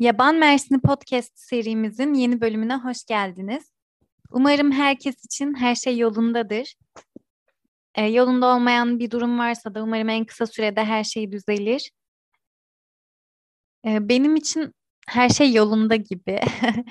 [0.00, 3.72] Yaban Mersini Podcast serimizin yeni bölümüne hoş geldiniz.
[4.30, 6.74] Umarım herkes için her şey yolundadır.
[7.94, 11.90] E, yolunda olmayan bir durum varsa da umarım en kısa sürede her şey düzelir.
[13.86, 14.74] E, benim için
[15.08, 16.40] her şey yolunda gibi.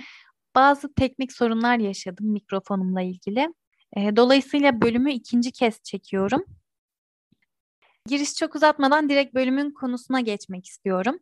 [0.55, 3.53] Bazı teknik sorunlar yaşadım mikrofonumla ilgili.
[3.97, 6.45] E, dolayısıyla bölümü ikinci kez çekiyorum.
[8.05, 11.19] Giriş çok uzatmadan direkt bölümün konusuna geçmek istiyorum.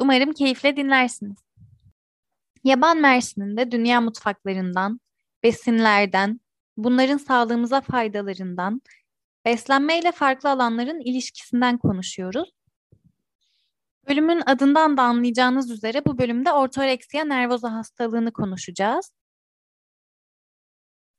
[0.00, 1.36] Umarım keyifle dinlersiniz.
[2.64, 5.00] Yaban mersininde dünya mutfaklarından,
[5.42, 6.40] besinlerden,
[6.76, 8.82] bunların sağlığımıza faydalarından,
[9.44, 12.52] beslenmeyle farklı alanların ilişkisinden konuşuyoruz.
[14.08, 19.10] Bölümün adından da anlayacağınız üzere bu bölümde ortoreksiya nervoza hastalığını konuşacağız.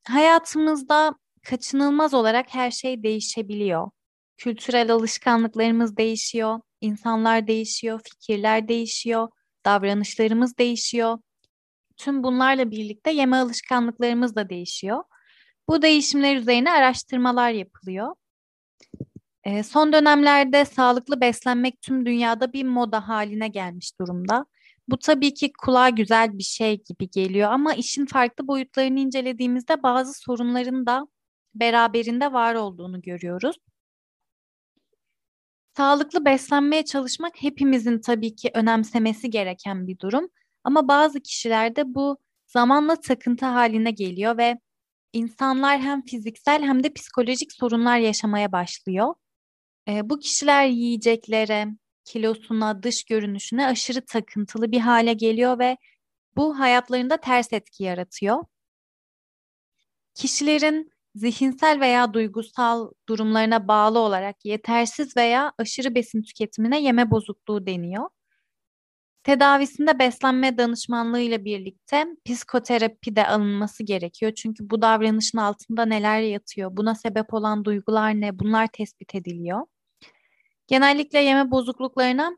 [0.08, 3.90] Hayatımızda kaçınılmaz olarak her şey değişebiliyor.
[4.38, 9.28] Kültürel alışkanlıklarımız değişiyor, insanlar değişiyor, fikirler değişiyor,
[9.66, 11.18] davranışlarımız değişiyor.
[11.98, 15.04] Tüm bunlarla birlikte yeme alışkanlıklarımız da değişiyor.
[15.70, 18.16] Bu değişimler üzerine araştırmalar yapılıyor.
[19.44, 24.46] E, son dönemlerde sağlıklı beslenmek tüm dünyada bir moda haline gelmiş durumda.
[24.88, 30.14] Bu tabii ki kulağa güzel bir şey gibi geliyor ama işin farklı boyutlarını incelediğimizde bazı
[30.14, 31.08] sorunların da
[31.56, 33.58] beraberinde var olduğunu görüyoruz.
[35.78, 40.30] Sağlıklı beslenmeye çalışmak hepimizin tabii ki önemsemesi gereken bir durum.
[40.64, 44.60] Ama bazı kişilerde bu zamanla takıntı haline geliyor ve
[45.14, 49.14] insanlar hem fiziksel hem de psikolojik sorunlar yaşamaya başlıyor.
[49.90, 51.68] E, bu kişiler yiyeceklere,
[52.06, 55.78] kilosuna, dış görünüşüne aşırı takıntılı bir hale geliyor ve
[56.38, 58.44] bu hayatlarında ters etki yaratıyor.
[60.14, 68.10] Kişilerin zihinsel veya duygusal durumlarına bağlı olarak yetersiz veya aşırı besin tüketimine yeme bozukluğu deniyor.
[69.24, 74.32] Tedavisinde beslenme danışmanlığı ile birlikte psikoterapi de alınması gerekiyor.
[74.36, 79.62] Çünkü bu davranışın altında neler yatıyor, buna sebep olan duygular ne, bunlar tespit ediliyor.
[80.68, 82.38] Genellikle yeme bozukluklarına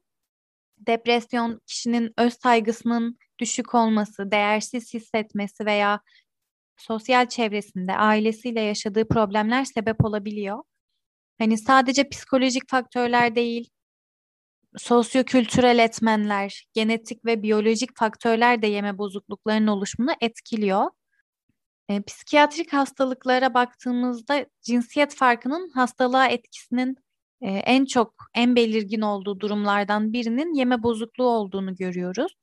[0.78, 6.00] depresyon, kişinin öz saygısının düşük olması, değersiz hissetmesi veya
[6.80, 10.64] sosyal çevresinde ailesiyle yaşadığı problemler sebep olabiliyor.
[11.40, 13.70] Hani sadece psikolojik faktörler değil,
[14.78, 20.90] sosyokültürel etmenler, genetik ve biyolojik faktörler de yeme bozukluklarının oluşumunu etkiliyor.
[21.90, 26.96] E, psikiyatrik hastalıklara baktığımızda cinsiyet farkının hastalığa etkisinin
[27.42, 32.36] e, en çok, en belirgin olduğu durumlardan birinin yeme bozukluğu olduğunu görüyoruz.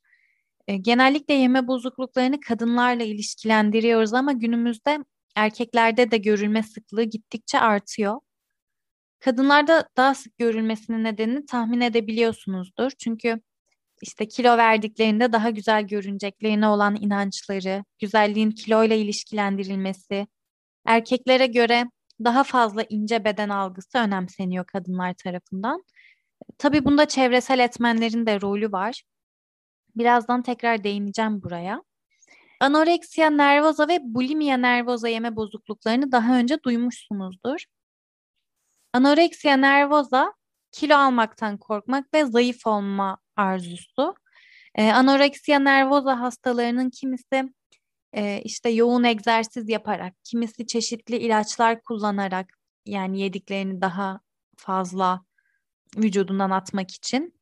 [0.67, 4.99] Genellikle yeme bozukluklarını kadınlarla ilişkilendiriyoruz ama günümüzde
[5.37, 8.21] erkeklerde de görülme sıklığı gittikçe artıyor.
[9.21, 12.91] Kadınlarda daha sık görülmesinin nedenini tahmin edebiliyorsunuzdur.
[12.99, 13.41] Çünkü
[14.03, 20.27] işte kilo verdiklerinde daha güzel görüneceklerine olan inançları, güzelliğin kiloyla ilişkilendirilmesi,
[20.87, 21.85] erkeklere göre
[22.25, 25.85] daha fazla ince beden algısı önemseniyor kadınlar tarafından.
[26.59, 29.03] Tabii bunda çevresel etmenlerin de rolü var.
[29.97, 31.83] Birazdan tekrar değineceğim buraya.
[32.61, 37.65] Anoreksiya nervoza ve bulimia nervoza yeme bozukluklarını daha önce duymuşsunuzdur.
[38.93, 40.33] Anoreksiya nervoza
[40.73, 44.15] kilo almaktan korkmak ve zayıf olma arzusu.
[44.75, 47.53] Ee, anoreksiya nervoza hastalarının kimisi
[48.13, 54.21] e, işte yoğun egzersiz yaparak, kimisi çeşitli ilaçlar kullanarak yani yediklerini daha
[54.57, 55.25] fazla
[55.97, 57.36] vücudundan atmak için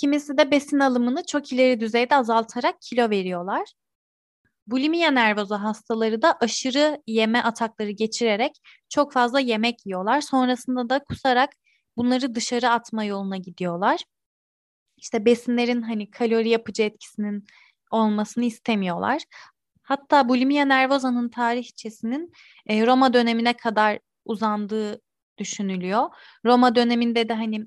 [0.00, 3.72] Kimisi de besin alımını çok ileri düzeyde azaltarak kilo veriyorlar.
[4.66, 8.52] Bulimia nervoza hastaları da aşırı yeme atakları geçirerek
[8.88, 10.20] çok fazla yemek yiyorlar.
[10.20, 11.50] Sonrasında da kusarak
[11.96, 14.04] bunları dışarı atma yoluna gidiyorlar.
[14.96, 17.46] İşte besinlerin hani kalori yapıcı etkisinin
[17.90, 19.22] olmasını istemiyorlar.
[19.82, 22.32] Hatta bulimia nervoza'nın tarihçesinin
[22.66, 25.00] e, Roma dönemine kadar uzandığı
[25.38, 26.08] düşünülüyor.
[26.44, 27.66] Roma döneminde de hani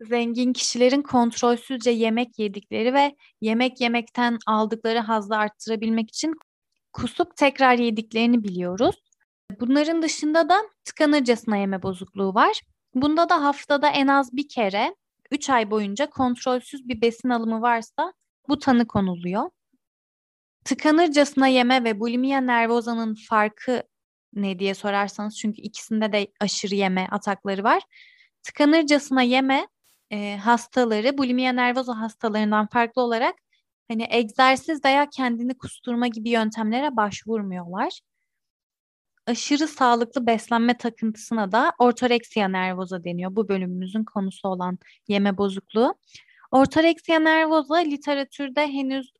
[0.00, 6.34] zengin kişilerin kontrolsüzce yemek yedikleri ve yemek yemekten aldıkları hazzı arttırabilmek için
[6.92, 8.96] kusup tekrar yediklerini biliyoruz.
[9.60, 12.60] Bunların dışında da tıkanırcasına yeme bozukluğu var.
[12.94, 14.94] Bunda da haftada en az bir kere
[15.30, 18.12] 3 ay boyunca kontrolsüz bir besin alımı varsa
[18.48, 19.50] bu tanı konuluyor.
[20.64, 23.82] Tıkanırcasına yeme ve bulimia nervozanın farkı
[24.32, 27.82] ne diye sorarsanız çünkü ikisinde de aşırı yeme atakları var.
[28.42, 29.66] Tıkanırcasına yeme
[30.14, 33.34] e, hastaları bulimia nervoza hastalarından farklı olarak
[33.88, 38.00] hani egzersiz veya kendini kusturma gibi yöntemlere başvurmuyorlar.
[39.26, 43.36] Aşırı sağlıklı beslenme takıntısına da ortoreksiya nervoza deniyor.
[43.36, 44.78] Bu bölümümüzün konusu olan
[45.08, 45.94] yeme bozukluğu.
[46.50, 49.12] Ortoreksiya nervosa literatürde henüz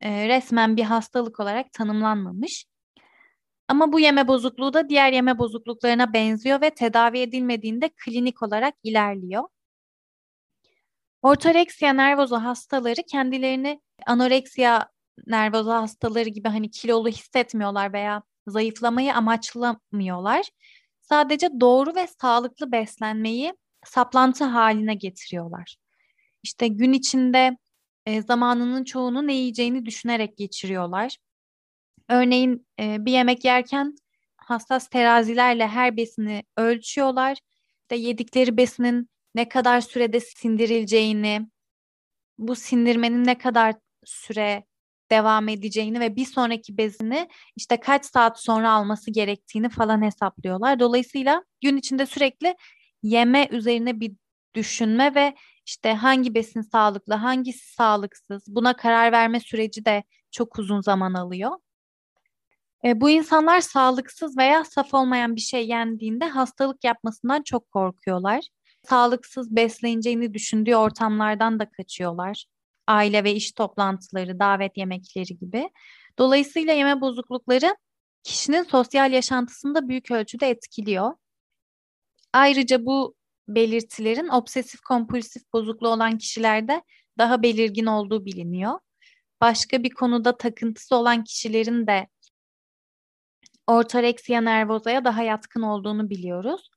[0.00, 2.64] e, resmen bir hastalık olarak tanımlanmamış.
[3.68, 9.44] Ama bu yeme bozukluğu da diğer yeme bozukluklarına benziyor ve tedavi edilmediğinde klinik olarak ilerliyor.
[11.22, 14.88] Ortoreksiya nervoza hastaları kendilerini anoreksiya
[15.26, 20.48] nervoza hastaları gibi hani kilolu hissetmiyorlar veya zayıflamayı amaçlamıyorlar.
[21.02, 23.54] Sadece doğru ve sağlıklı beslenmeyi
[23.84, 25.76] saplantı haline getiriyorlar.
[26.42, 27.56] İşte gün içinde
[28.06, 31.16] e, zamanının çoğunu ne yiyeceğini düşünerek geçiriyorlar.
[32.08, 33.96] Örneğin e, bir yemek yerken
[34.36, 37.38] hassas terazilerle her besini ölçüyorlar.
[37.82, 41.50] İşte yedikleri besinin ne kadar sürede sindirileceğini,
[42.38, 43.74] bu sindirmenin ne kadar
[44.04, 44.64] süre
[45.10, 50.80] devam edeceğini ve bir sonraki bezini işte kaç saat sonra alması gerektiğini falan hesaplıyorlar.
[50.80, 52.54] Dolayısıyla gün içinde sürekli
[53.02, 54.12] yeme üzerine bir
[54.54, 55.34] düşünme ve
[55.66, 61.50] işte hangi besin sağlıklı, hangisi sağlıksız buna karar verme süreci de çok uzun zaman alıyor.
[62.84, 68.48] E, bu insanlar sağlıksız veya saf olmayan bir şey yendiğinde hastalık yapmasından çok korkuyorlar.
[68.88, 72.46] Sağlıksız besleneceğini düşündüğü ortamlardan da kaçıyorlar.
[72.86, 75.70] Aile ve iş toplantıları, davet yemekleri gibi.
[76.18, 77.76] Dolayısıyla yeme bozuklukları
[78.22, 81.12] kişinin sosyal yaşantısını da büyük ölçüde etkiliyor.
[82.32, 83.14] Ayrıca bu
[83.48, 86.82] belirtilerin obsesif kompulsif bozukluğu olan kişilerde
[87.18, 88.78] daha belirgin olduğu biliniyor.
[89.40, 92.08] Başka bir konuda takıntısı olan kişilerin de
[93.66, 96.70] ortoreksiya nervozaya daha yatkın olduğunu biliyoruz.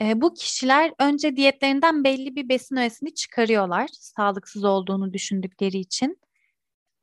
[0.00, 6.18] E, bu kişiler önce diyetlerinden belli bir besin öğesini çıkarıyorlar sağlıksız olduğunu düşündükleri için.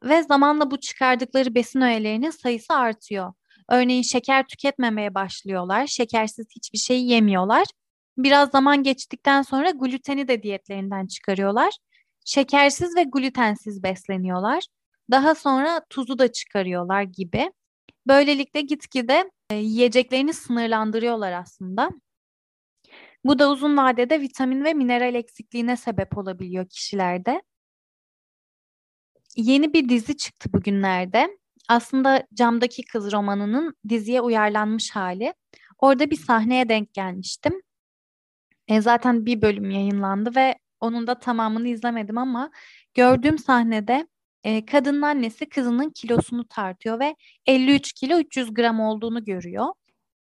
[0.04, 3.34] Ve zamanla bu çıkardıkları besin öğelerinin sayısı artıyor.
[3.70, 5.88] Örneğin şeker tüketmemeye başlıyorlar.
[5.88, 7.66] Şekersiz hiçbir şey yemiyorlar.
[8.18, 11.74] Biraz zaman geçtikten sonra gluteni de diyetlerinden çıkarıyorlar.
[12.26, 14.64] Şekersiz ve glutensiz besleniyorlar.
[15.12, 17.52] Daha sonra tuzu da çıkarıyorlar gibi.
[18.08, 21.90] Böylelikle gitgide yiyeceklerini sınırlandırıyorlar aslında.
[23.26, 27.42] Bu da uzun vadede vitamin ve mineral eksikliğine sebep olabiliyor kişilerde.
[29.36, 31.38] Yeni bir dizi çıktı bugünlerde.
[31.70, 35.34] Aslında Camdaki Kız romanının diziye uyarlanmış hali.
[35.80, 37.62] Orada bir sahneye denk gelmiştim.
[38.68, 42.52] E, zaten bir bölüm yayınlandı ve onun da tamamını izlemedim ama
[42.94, 44.08] gördüğüm sahnede
[44.44, 47.16] e, kadının annesi kızının kilosunu tartıyor ve
[47.46, 49.68] 53 kilo 300 gram olduğunu görüyor.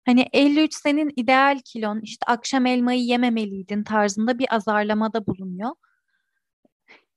[0.07, 5.71] Hani 53 senin ideal kilon işte akşam elmayı yememeliydin tarzında bir azarlamada bulunuyor.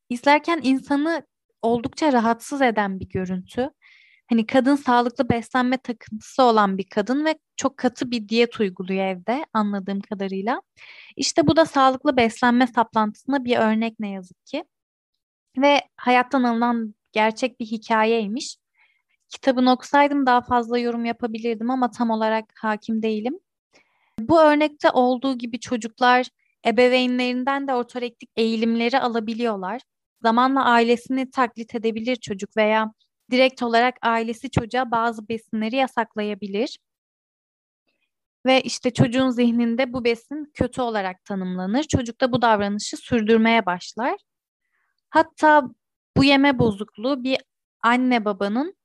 [0.09, 1.27] İzlerken insanı
[1.61, 3.69] oldukça rahatsız eden bir görüntü.
[4.29, 9.45] Hani kadın sağlıklı beslenme takıntısı olan bir kadın ve çok katı bir diyet uyguluyor evde
[9.53, 10.61] anladığım kadarıyla.
[11.15, 14.63] İşte bu da sağlıklı beslenme saplantısına bir örnek ne yazık ki.
[15.57, 18.57] Ve hayattan alınan gerçek bir hikayeymiş.
[19.33, 23.39] Kitabını okusaydım daha fazla yorum yapabilirdim ama tam olarak hakim değilim.
[24.19, 26.27] Bu örnekte olduğu gibi çocuklar
[26.65, 29.81] ebeveynlerinden de ortorektik eğilimleri alabiliyorlar.
[30.21, 32.93] Zamanla ailesini taklit edebilir çocuk veya
[33.31, 36.79] direkt olarak ailesi çocuğa bazı besinleri yasaklayabilir.
[38.45, 41.83] Ve işte çocuğun zihninde bu besin kötü olarak tanımlanır.
[41.83, 44.15] Çocuk da bu davranışı sürdürmeye başlar.
[45.09, 45.63] Hatta
[46.17, 47.37] bu yeme bozukluğu bir
[47.81, 48.75] anne babanın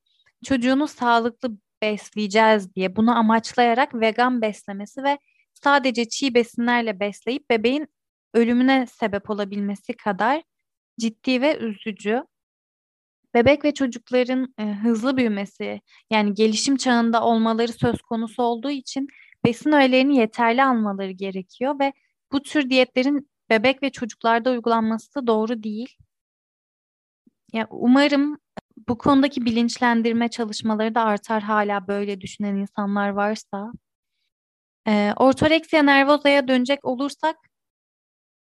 [0.44, 5.18] çocuğunu sağlıklı besleyeceğiz diye bunu amaçlayarak vegan beslemesi ve
[5.54, 7.88] sadece çiğ besinlerle besleyip bebeğin
[8.34, 10.42] ölümüne sebep olabilmesi kadar
[11.00, 12.24] ciddi ve üzücü.
[13.34, 15.80] Bebek ve çocukların e, hızlı büyümesi
[16.10, 19.08] yani gelişim çağında olmaları söz konusu olduğu için
[19.44, 21.92] besin öğelerini yeterli almaları gerekiyor ve
[22.32, 25.96] bu tür diyetlerin bebek ve çocuklarda uygulanması da doğru değil.
[27.52, 28.38] Ya umarım
[28.88, 33.72] bu konudaki bilinçlendirme çalışmaları da artar hala böyle düşünen insanlar varsa.
[34.88, 37.36] E, ortoreksiya nervozaya dönecek olursak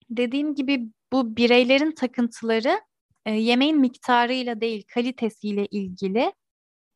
[0.10, 2.82] dediğim gibi bu bireylerin takıntıları
[3.26, 6.34] e, yemeğin miktarıyla değil kalitesiyle ilgili.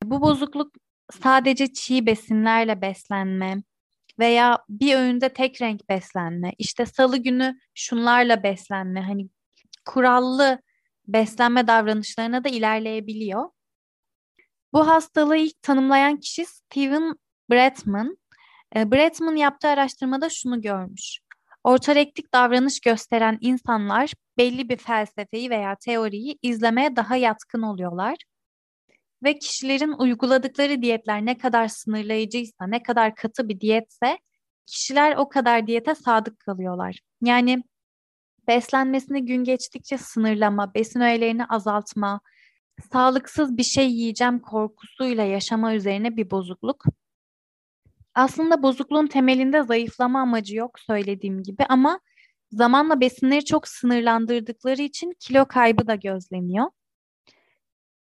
[0.03, 0.72] Bu bozukluk
[1.12, 3.58] sadece çiğ besinlerle beslenme
[4.20, 9.29] veya bir öğünde tek renk beslenme, işte salı günü şunlarla beslenme, hani
[9.86, 10.62] kurallı
[11.08, 13.50] beslenme davranışlarına da ilerleyebiliyor.
[14.74, 17.16] Bu hastalığı ilk tanımlayan kişi Steven
[17.50, 18.18] Bretman.
[18.76, 21.20] E, Bretman yaptığı araştırmada şunu görmüş.
[21.64, 28.16] Ortorektik davranış gösteren insanlar belli bir felsefeyi veya teoriyi izlemeye daha yatkın oluyorlar.
[29.24, 34.18] Ve kişilerin uyguladıkları diyetler ne kadar sınırlayıcıysa, ne kadar katı bir diyetse
[34.66, 37.00] kişiler o kadar diyete sadık kalıyorlar.
[37.22, 37.64] Yani
[38.48, 42.22] beslenmesini gün geçtikçe sınırlama, besin öğelerini azaltma,
[42.92, 46.86] sağlıksız bir şey yiyeceğim korkusuyla yaşama üzerine bir bozukluk.
[48.13, 52.00] Aslında bozukluğun temelinde zayıflama amacı yok söylediğim gibi ama
[52.51, 56.66] zamanla besinleri çok sınırlandırdıkları için kilo kaybı da gözleniyor.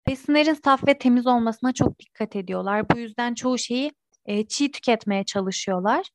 [0.08, 2.90] Besinlerin saf ve temiz olmasına çok dikkat ediyorlar.
[2.90, 3.92] Bu yüzden çoğu şeyi
[4.26, 6.10] e, çiğ tüketmeye çalışıyorlar.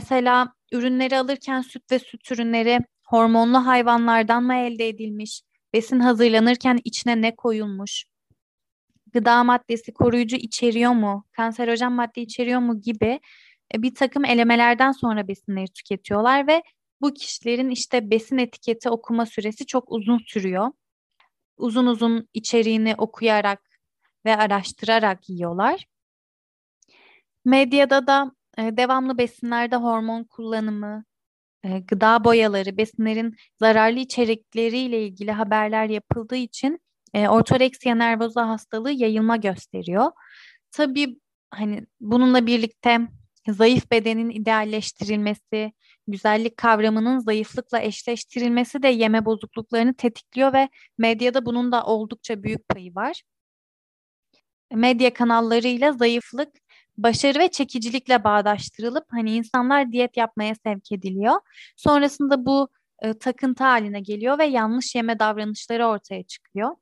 [0.00, 2.80] Mesela ürünleri alırken süt ve süt ürünleri
[3.12, 5.42] hormonlu hayvanlardan mı elde edilmiş?
[5.74, 8.04] Besin hazırlanırken içine ne koyulmuş?
[9.12, 11.24] Gıda maddesi koruyucu içeriyor mu?
[11.32, 13.20] Kanserojen madde içeriyor mu gibi
[13.74, 16.62] e, bir takım elemelerden sonra besinleri tüketiyorlar ve
[17.00, 20.72] bu kişilerin işte besin etiketi okuma süresi çok uzun sürüyor.
[21.56, 23.62] Uzun uzun içeriğini okuyarak
[24.24, 25.86] ve araştırarak yiyorlar.
[27.44, 31.04] Medyada da e, devamlı besinlerde hormon kullanımı,
[31.62, 36.80] gıda boyaları, besinlerin zararlı içerikleriyle ilgili haberler yapıldığı için
[37.14, 40.10] e, ortoreksiya nervoza hastalığı yayılma gösteriyor.
[40.70, 43.00] Tabii hani bununla birlikte
[43.48, 45.72] zayıf bedenin idealleştirilmesi,
[46.06, 52.94] güzellik kavramının zayıflıkla eşleştirilmesi de yeme bozukluklarını tetikliyor ve medyada bunun da oldukça büyük payı
[52.94, 53.22] var.
[54.74, 56.61] Medya kanallarıyla zayıflık
[57.02, 61.40] başarı ve çekicilikle bağdaştırılıp hani insanlar diyet yapmaya sevk ediliyor.
[61.76, 62.68] Sonrasında bu
[63.02, 66.76] e, takıntı haline geliyor ve yanlış yeme davranışları ortaya çıkıyor.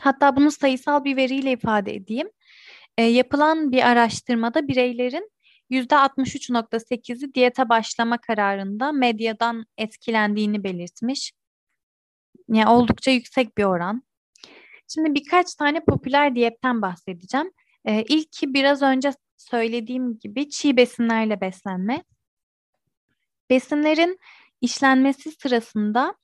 [0.00, 2.28] Hatta bunu sayısal bir veriyle ifade edeyim.
[2.98, 5.30] E, yapılan bir araştırmada bireylerin
[5.70, 11.32] %63.8'i diyete başlama kararında medyadan etkilendiğini belirtmiş.
[12.48, 14.02] Yani oldukça yüksek bir oran.
[14.88, 17.50] Şimdi birkaç tane popüler diyetten bahsedeceğim.
[17.84, 22.02] Ee, ilki biraz önce söylediğim gibi çiğ besinlerle beslenme.
[23.50, 24.18] Besinlerin
[24.60, 26.14] işlenmesi sırasında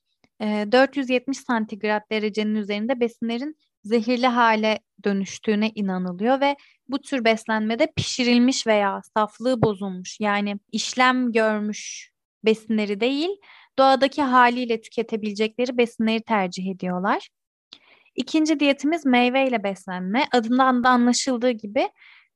[0.41, 6.55] e, 470 santigrat derecenin üzerinde besinlerin zehirli hale dönüştüğüne inanılıyor ve
[6.87, 12.11] bu tür beslenmede pişirilmiş veya saflığı bozulmuş yani işlem görmüş
[12.45, 13.29] besinleri değil
[13.79, 17.29] doğadaki haliyle tüketebilecekleri besinleri tercih ediyorlar.
[18.19, 20.25] İkinci diyetimiz meyve ile beslenme.
[20.31, 21.89] Adından da anlaşıldığı gibi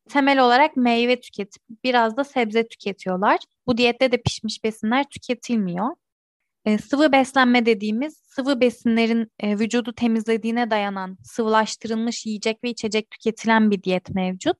[0.08, 3.38] temel olarak meyve tüketip biraz da sebze tüketiyorlar.
[3.66, 5.86] Bu diyette de pişmiş besinler tüketilmiyor.
[6.64, 13.70] E, sıvı beslenme dediğimiz sıvı besinlerin e, vücudu temizlediğine dayanan sıvılaştırılmış yiyecek ve içecek tüketilen
[13.70, 14.58] bir diyet mevcut.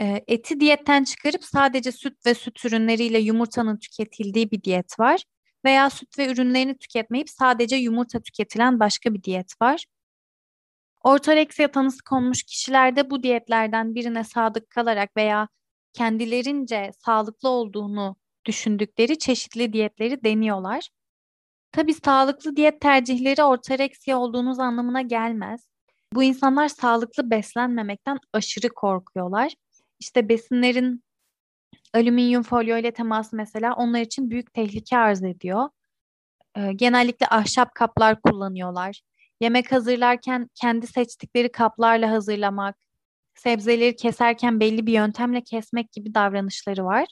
[0.00, 5.24] E, eti diyetten çıkarıp sadece süt ve süt ürünleriyle yumurtanın tüketildiği bir diyet var.
[5.64, 9.84] Veya süt ve ürünlerini tüketmeyip sadece yumurta tüketilen başka bir diyet var.
[11.04, 15.48] Ortoreksiya tanısı konmuş kişilerde bu diyetlerden birine sadık kalarak veya
[15.92, 20.88] kendilerince sağlıklı olduğunu düşündükleri çeşitli diyetleri deniyorlar.
[21.72, 25.66] Tabii sağlıklı diyet tercihleri ortoreksiya olduğunuz anlamına gelmez.
[26.12, 29.54] Bu insanlar sağlıklı beslenmemekten aşırı korkuyorlar.
[30.00, 31.04] İşte besinlerin
[31.94, 35.68] alüminyum folyo ile teması mesela onlar için büyük tehlike arz ediyor.
[36.56, 39.00] Ee, genellikle ahşap kaplar kullanıyorlar.
[39.40, 42.76] Yemek hazırlarken kendi seçtikleri kaplarla hazırlamak,
[43.34, 47.06] sebzeleri keserken belli bir yöntemle kesmek gibi davranışları var.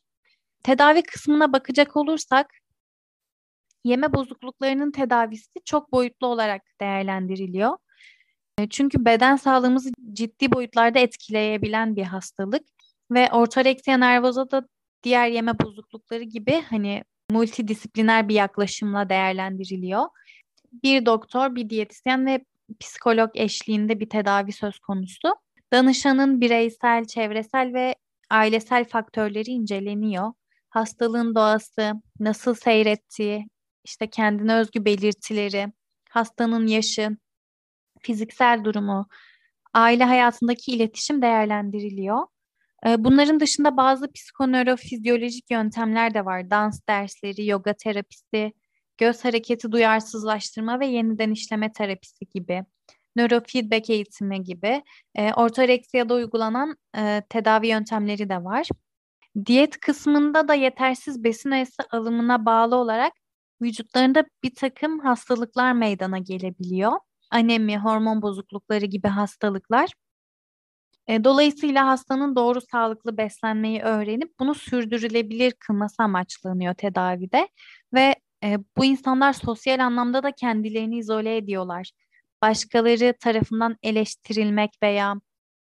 [0.65, 2.51] Tedavi kısmına bakacak olursak
[3.85, 7.77] yeme bozukluklarının tedavisi çok boyutlu olarak değerlendiriliyor.
[8.59, 12.63] E, çünkü beden sağlığımızı ciddi boyutlarda etkileyebilen bir hastalık
[13.11, 14.69] ve ortoreksiya nervoza da
[15.03, 20.05] diğer yeme bozuklukları gibi hani multidisipliner bir yaklaşımla değerlendiriliyor
[20.73, 22.45] bir doktor, bir diyetisyen ve
[22.81, 25.35] psikolog eşliğinde bir tedavi söz konusu.
[25.73, 27.95] Danışanın bireysel, çevresel ve
[28.31, 30.33] ailesel faktörleri inceleniyor.
[30.71, 33.49] Hastalığın doğası, nasıl seyrettiği,
[33.85, 35.73] işte kendine özgü belirtileri,
[36.11, 37.17] hastanın yaşı,
[38.03, 39.09] fiziksel durumu,
[39.75, 42.27] aile hayatındaki iletişim değerlendiriliyor.
[42.87, 46.51] Ee, bunların dışında bazı psikonörofizyolojik yöntemler de var.
[46.51, 48.53] Dans dersleri, yoga terapisi,
[48.99, 52.65] göz hareketi duyarsızlaştırma ve yeniden işleme terapisi gibi,
[53.17, 54.83] nörofeedback eğitimi gibi
[55.15, 58.69] e, ortoreksiyada uygulanan e, tedavi yöntemleri de var.
[59.47, 63.13] Diyet kısmında da yetersiz besin öğesi alımına bağlı olarak
[63.63, 66.93] vücutlarında bir takım hastalıklar meydana gelebiliyor.
[67.31, 69.91] Anemi, hormon bozuklukları gibi hastalıklar.
[71.09, 77.49] E, dolayısıyla hastanın doğru sağlıklı beslenmeyi öğrenip bunu sürdürülebilir kılması amaçlanıyor tedavide
[77.95, 78.15] ve
[78.45, 81.91] e, bu insanlar sosyal anlamda da kendilerini izole ediyorlar.
[82.43, 85.15] Başkaları tarafından eleştirilmek veya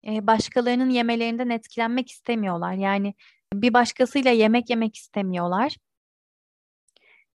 [0.08, 2.74] e, başkalarının yemelerinden etkilenmek istemiyorlar.
[2.74, 3.14] Yani
[3.54, 5.78] bir başkasıyla yemek yemek istemiyorlar.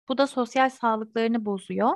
[0.10, 1.92] Bu da sosyal sağlıklarını bozuyor.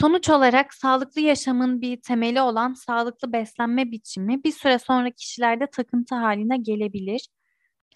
[0.00, 6.14] Sonuç olarak sağlıklı yaşamın bir temeli olan sağlıklı beslenme biçimi bir süre sonra kişilerde takıntı
[6.14, 7.28] haline gelebilir.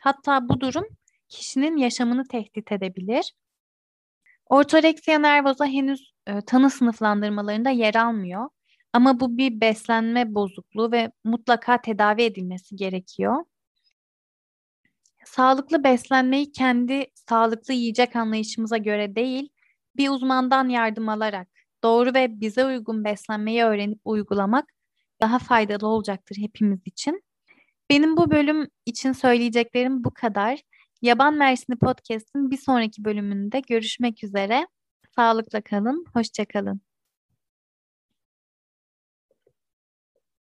[0.01, 0.85] Hatta bu durum
[1.29, 3.33] kişinin yaşamını tehdit edebilir.
[4.49, 8.49] Ortoreksiya nervoza henüz e, tanı sınıflandırmalarında yer almıyor.
[8.93, 13.45] Ama bu bir beslenme bozukluğu ve mutlaka tedavi edilmesi gerekiyor.
[15.25, 19.49] Sağlıklı beslenmeyi kendi sağlıklı yiyecek anlayışımıza göre değil,
[19.97, 21.49] bir uzmandan yardım alarak
[21.83, 24.65] doğru ve bize uygun beslenmeyi öğrenip uygulamak
[25.21, 27.23] daha faydalı olacaktır hepimiz için.
[27.91, 30.63] Benim bu bölüm için söyleyeceklerim bu kadar.
[31.03, 34.67] Yaban Mersini Podcast'in bir sonraki bölümünde görüşmek üzere.
[35.17, 36.88] Sağlıkla kalın, hoşça kalın.